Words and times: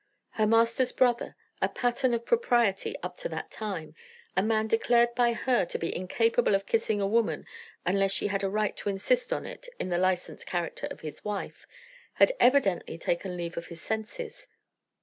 Her 0.31 0.47
master's 0.47 0.91
brother, 0.91 1.35
a 1.61 1.69
pattern 1.69 2.15
of 2.15 2.25
propriety 2.25 2.95
up 3.03 3.17
to 3.19 3.29
that 3.29 3.51
time, 3.51 3.93
a 4.35 4.41
man 4.41 4.65
declared 4.65 5.13
by 5.13 5.33
her 5.33 5.63
to 5.65 5.77
be 5.77 5.95
incapable 5.95 6.55
of 6.55 6.65
kissing 6.65 6.99
a 6.99 7.05
woman 7.05 7.45
unless 7.85 8.11
she 8.11 8.25
had 8.25 8.41
a 8.43 8.49
right 8.49 8.75
to 8.77 8.89
insist 8.89 9.31
on 9.31 9.45
it 9.45 9.69
in 9.79 9.89
the 9.89 9.99
licensed 9.99 10.47
character 10.47 10.87
of 10.89 11.01
his 11.01 11.23
wife, 11.23 11.67
had 12.13 12.31
evidently 12.39 12.97
taken 12.97 13.37
leave 13.37 13.57
of 13.57 13.67
his 13.67 13.79
senses. 13.83 14.47